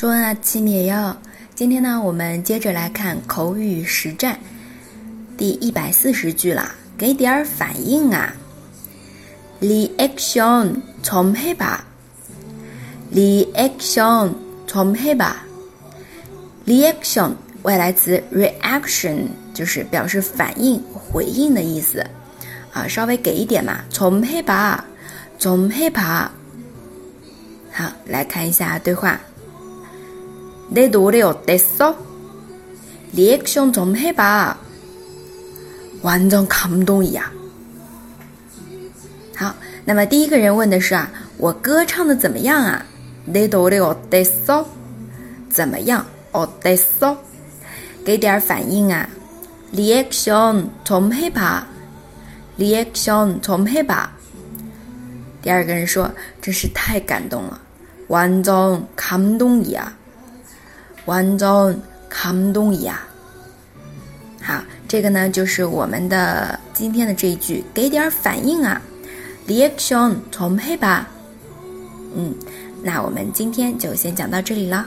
[0.00, 1.14] 中文啊，七米幺，
[1.54, 4.38] 今天呢，我们接着来看口语实战
[5.36, 8.32] 第一百四十句了，给点儿反应啊。
[9.60, 11.84] Reaction 좀해 봐。
[13.12, 14.32] Reaction
[14.66, 15.36] 좀해 봐。
[16.64, 17.32] Reaction，
[17.64, 22.02] 外来词 reaction 就是表示反应、回应的意思
[22.72, 23.84] 啊，稍微给一点嘛。
[23.90, 24.82] 从黑吧，
[25.38, 26.32] 从黑吧。
[27.70, 29.20] 好，来看一下对话。
[30.72, 31.98] 내노래어땠어
[33.18, 34.54] 리액션좀해봐
[36.06, 37.26] 완전감동이야
[39.34, 39.52] 好，
[39.84, 42.86] 那么第一个人问的是啊，我歌唱的怎么样啊？
[43.28, 44.64] 내노래어땠 어？
[45.50, 46.06] 怎么样？
[46.32, 47.16] 어땠 어？
[48.04, 49.08] 给点反应啊？
[49.74, 51.64] 리액션좀해봐
[52.60, 54.06] 리액션좀해봐
[55.42, 56.08] 第二个人说，
[56.40, 57.60] 真是太感动了，
[58.08, 59.99] 완전감동이 야。
[61.10, 61.74] banzai
[62.08, 62.94] k a m d u n
[64.40, 68.80] 好这个呢就是我们的今天的这一句给点反应啊
[69.46, 71.08] diekshon 重配吧
[72.14, 72.32] 嗯
[72.84, 74.86] 那我们今天就先讲到这里了。